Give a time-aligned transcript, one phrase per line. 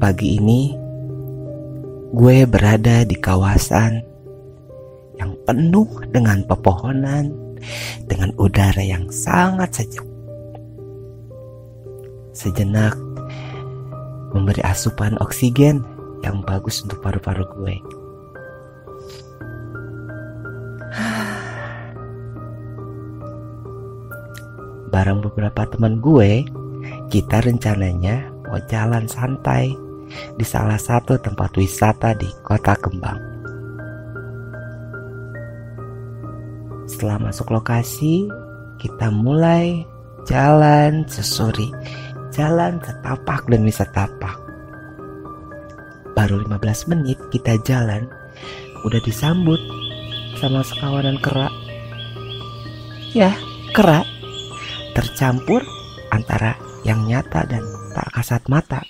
[0.00, 0.72] Pagi ini
[2.16, 4.00] gue berada di kawasan
[5.20, 7.28] yang penuh dengan pepohonan,
[8.08, 10.08] dengan udara yang sangat sejuk.
[12.32, 12.96] Sejenak
[14.32, 15.84] memberi asupan oksigen
[16.24, 17.76] yang bagus untuk paru-paru gue.
[24.96, 26.48] Bareng beberapa teman gue,
[27.12, 29.89] kita rencananya mau jalan santai
[30.36, 33.20] di salah satu tempat wisata di Kota Kembang.
[36.90, 38.26] Setelah masuk lokasi,
[38.82, 39.86] kita mulai
[40.26, 41.70] jalan sesuri,
[42.34, 44.36] jalan setapak demi setapak.
[46.18, 48.10] Baru 15 menit kita jalan,
[48.82, 49.60] udah disambut
[50.42, 51.52] sama sekawanan kerak.
[53.14, 53.32] Ya,
[53.70, 54.06] kerak
[54.92, 55.62] tercampur
[56.10, 57.62] antara yang nyata dan
[57.94, 58.82] tak kasat mata.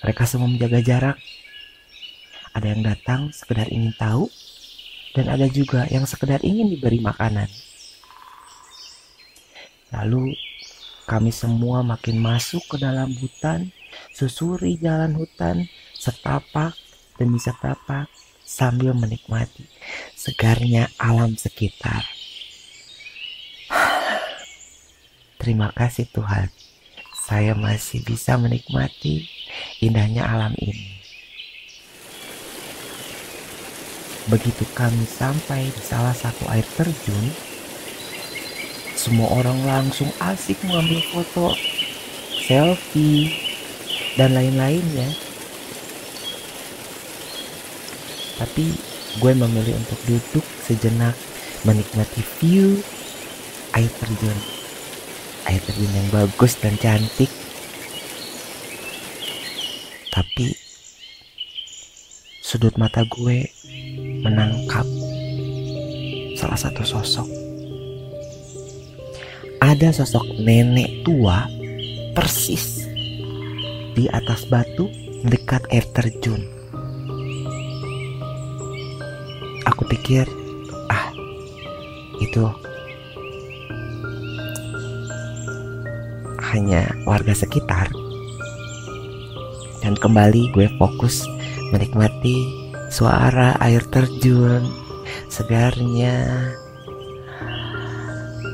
[0.00, 1.16] Mereka semua menjaga jarak.
[2.56, 4.26] Ada yang datang sekedar ingin tahu,
[5.14, 7.50] dan ada juga yang sekedar ingin diberi makanan.
[9.90, 10.38] Lalu
[11.10, 13.74] kami semua makin masuk ke dalam hutan,
[14.14, 15.66] susuri jalan hutan,
[15.98, 16.78] setapak
[17.18, 18.06] demi setapak
[18.46, 19.66] sambil menikmati
[20.14, 22.06] segarnya alam sekitar.
[25.42, 26.54] Terima kasih Tuhan,
[27.26, 29.39] saya masih bisa menikmati
[29.80, 30.88] indahnya alam ini.
[34.30, 37.34] Begitu kami sampai di salah satu air terjun,
[38.94, 41.56] semua orang langsung asik mengambil foto,
[42.46, 43.34] selfie,
[44.14, 45.10] dan lain-lainnya.
[48.38, 48.72] Tapi
[49.18, 51.18] gue memilih untuk duduk sejenak
[51.66, 52.80] menikmati view
[53.76, 54.38] air terjun
[55.44, 57.28] air terjun yang bagus dan cantik
[60.10, 60.52] tapi
[62.42, 63.46] sudut mata gue
[64.26, 64.84] menangkap
[66.34, 67.28] salah satu sosok
[69.62, 71.46] ada sosok nenek tua
[72.12, 72.84] persis
[73.94, 74.90] di atas batu
[75.24, 76.42] dekat air terjun
[79.62, 80.26] aku pikir
[80.90, 81.14] ah
[82.18, 82.44] itu
[86.50, 87.99] hanya warga sekitar.
[89.80, 91.24] Dan kembali gue fokus
[91.72, 94.66] menikmati suara air terjun,
[95.32, 96.26] segarnya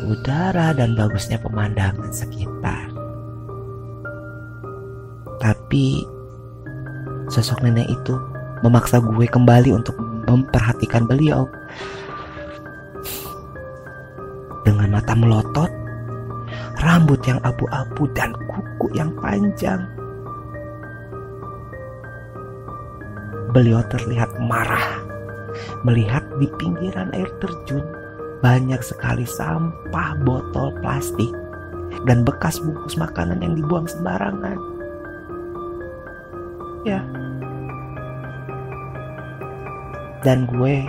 [0.07, 2.95] udara dan bagusnya pemandangan sekitar.
[5.43, 6.07] Tapi
[7.27, 8.15] sosok nenek itu
[8.63, 9.99] memaksa gue kembali untuk
[10.31, 11.51] memperhatikan beliau.
[14.67, 15.71] Dengan mata melotot,
[16.83, 19.87] rambut yang abu-abu dan kuku yang panjang.
[23.57, 25.07] Beliau terlihat marah
[25.81, 27.81] melihat di pinggiran air terjun
[28.45, 31.33] banyak sekali sampah botol plastik
[32.05, 34.59] dan bekas bungkus makanan yang dibuang sembarangan.
[36.85, 37.01] Ya.
[40.23, 40.87] Dan gue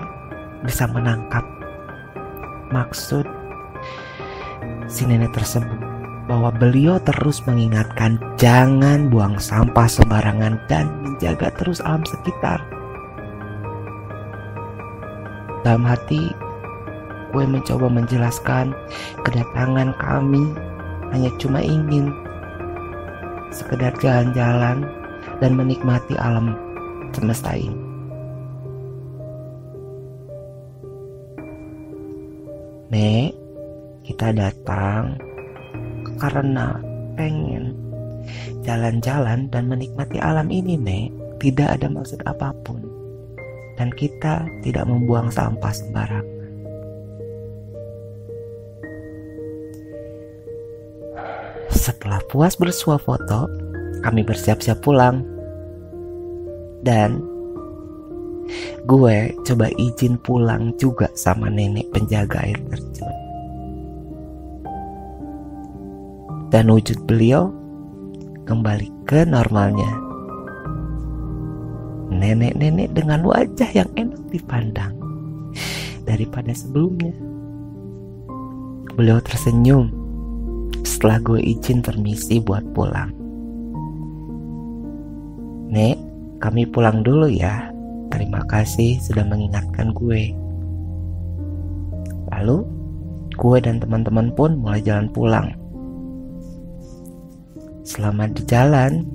[0.66, 1.46] bisa menangkap
[2.74, 3.24] maksud
[4.92, 5.87] si nenek tersebut
[6.28, 12.60] bahwa beliau terus mengingatkan jangan buang sampah sembarangan dan menjaga terus alam sekitar.
[15.64, 16.32] Dalam hati,
[17.32, 18.76] gue mencoba menjelaskan
[19.24, 20.52] kedatangan kami
[21.16, 22.12] hanya cuma ingin
[23.52, 24.84] sekedar jalan-jalan
[25.40, 26.60] dan menikmati alam
[27.16, 27.88] semesta ini.
[32.88, 33.36] Nek,
[34.08, 35.20] kita datang
[36.20, 36.78] karena
[37.18, 37.74] pengen
[38.68, 41.10] jalan-jalan dan menikmati alam ini, Nek.
[41.38, 42.82] Tidak ada maksud apa pun.
[43.78, 46.38] Dan kita tidak membuang sampah sembarangan.
[51.70, 53.46] Setelah puas bersuah foto,
[54.02, 55.22] kami bersiap-siap pulang.
[56.82, 57.22] Dan
[58.90, 63.27] gue coba izin pulang juga sama nenek penjaga air terjun.
[66.48, 67.52] Dan wujud beliau
[68.48, 69.92] kembali ke normalnya.
[72.08, 74.96] Nenek-nenek dengan wajah yang enak dipandang
[76.08, 77.12] daripada sebelumnya.
[78.96, 79.92] Beliau tersenyum
[80.88, 83.12] setelah gue izin permisi buat pulang.
[85.68, 86.00] Nek,
[86.40, 87.70] kami pulang dulu ya.
[88.08, 90.32] Terima kasih sudah mengingatkan gue.
[92.32, 92.64] Lalu,
[93.36, 95.52] gue dan teman-teman pun mulai jalan pulang.
[97.88, 99.08] Selama di jalan,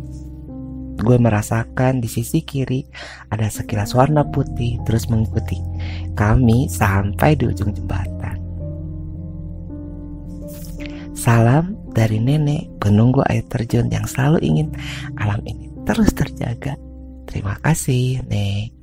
[0.96, 2.88] gue merasakan di sisi kiri
[3.28, 5.60] ada sekilas warna putih terus mengikuti
[6.16, 8.40] kami sampai di ujung jembatan.
[11.12, 14.72] Salam dari nenek penunggu air terjun yang selalu ingin
[15.20, 16.72] alam ini terus terjaga.
[17.28, 18.81] Terima kasih, Nek.